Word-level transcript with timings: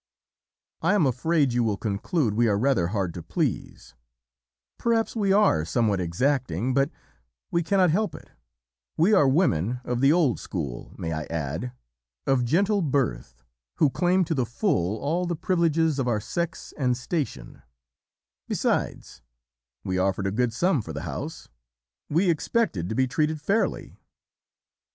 "I 0.81 0.95
am 0.95 1.05
afraid 1.05 1.53
you 1.53 1.63
will 1.63 1.77
conclude 1.77 2.33
we 2.33 2.47
are 2.47 2.57
rather 2.57 2.87
hard 2.87 3.13
to 3.13 3.21
please: 3.21 3.93
perhaps 4.79 5.15
we 5.15 5.31
are 5.31 5.63
somewhat 5.63 6.01
exacting, 6.01 6.73
but 6.73 6.89
we 7.51 7.61
cannot 7.61 7.91
help 7.91 8.15
it; 8.15 8.31
we 8.97 9.13
are 9.13 9.27
women 9.27 9.79
of 9.83 10.01
the 10.01 10.11
old 10.11 10.39
school, 10.39 10.91
may 10.97 11.13
I 11.13 11.25
add, 11.25 11.73
of 12.25 12.43
gentle 12.45 12.81
birth, 12.81 13.43
who 13.75 13.91
claim 13.91 14.25
to 14.25 14.33
the 14.33 14.43
full 14.47 14.97
all 14.97 15.27
the 15.27 15.35
privileges 15.35 15.99
of 15.99 16.07
our 16.07 16.19
sex 16.19 16.73
and 16.79 16.97
station; 16.97 17.61
besides 18.47 19.21
we 19.83 19.99
offered 19.99 20.25
a 20.25 20.31
good 20.31 20.51
sum 20.51 20.81
for 20.81 20.93
the 20.93 21.03
house: 21.03 21.47
we 22.09 22.27
expected 22.27 22.89
to 22.89 22.95
be 22.95 23.05
treated 23.05 23.39
fairly. 23.39 23.99